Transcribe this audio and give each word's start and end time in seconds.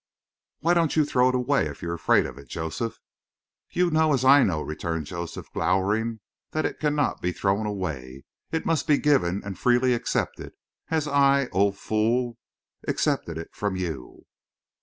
"Why 0.61 0.73
don't 0.73 0.95
you 0.95 1.05
throw 1.05 1.29
it 1.29 1.35
away 1.35 1.67
if 1.67 1.83
you're 1.83 1.93
afraid 1.93 2.25
of 2.25 2.39
it, 2.39 2.47
Joseph?" 2.49 2.97
"You 3.69 3.91
know 3.91 4.13
as 4.13 4.25
I 4.25 4.41
know," 4.41 4.59
returned 4.63 5.05
Joseph, 5.05 5.51
glowering, 5.53 6.21
"that 6.53 6.65
it 6.65 6.79
cannot 6.79 7.21
be 7.21 7.31
thrown 7.31 7.67
away. 7.67 8.23
It 8.51 8.65
must 8.65 8.87
be 8.87 8.97
given 8.97 9.43
and 9.45 9.59
freely 9.59 9.93
accepted, 9.93 10.53
as 10.89 11.07
I 11.07 11.49
oh 11.53 11.71
fool 11.71 12.39
accepted 12.87 13.37
it 13.37 13.53
from 13.53 13.75
you." 13.75 14.25